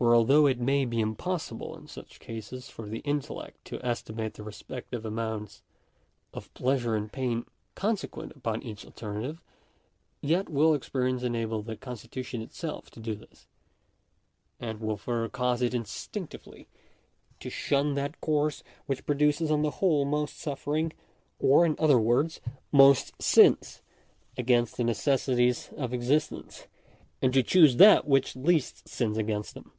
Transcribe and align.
although 0.00 0.46
it 0.46 0.60
may 0.60 0.84
be 0.84 1.00
impossible 1.00 1.76
in 1.76 1.88
such 1.88 2.20
cases 2.20 2.68
for 2.68 2.86
the 2.88 3.00
intellect 3.00 3.64
to 3.64 3.84
estimate 3.84 4.34
the 4.34 4.44
respective 4.44 5.04
amounts 5.04 5.60
of 6.32 6.54
pleasure 6.54 6.94
and 6.94 7.10
pain 7.10 7.44
consequent 7.74 8.30
upon 8.36 8.62
each 8.62 8.84
alternative, 8.84 9.42
yet 10.20 10.48
will 10.48 10.72
experience 10.72 11.24
enable 11.24 11.62
the 11.62 11.74
constitu 11.76 12.24
tion 12.24 12.40
itself 12.40 12.92
to 12.92 13.00
do 13.00 13.16
this; 13.16 13.48
and 14.60 14.78
will 14.80 14.96
further 14.96 15.28
cause 15.28 15.62
it 15.62 15.74
instinctively 15.74 16.68
to 17.40 17.50
shun 17.50 17.94
that 17.94 18.20
course 18.20 18.62
which 18.86 19.04
produces 19.04 19.50
on 19.50 19.62
the 19.62 19.72
whole 19.82 20.04
most 20.04 20.38
suffering, 20.38 20.92
or, 21.40 21.66
in 21.66 21.74
other 21.76 21.98
words— 21.98 22.40
most 22.70 23.20
sins 23.20 23.82
against 24.36 24.76
the 24.76 24.84
necessities 24.84 25.70
of 25.76 25.92
exist 25.92 26.30
ence, 26.30 26.68
and 27.20 27.32
to 27.34 27.42
choose 27.42 27.78
that 27.78 28.06
which 28.06 28.36
least 28.36 28.88
sins 28.88 29.18
against 29.18 29.54
them. 29.54 29.72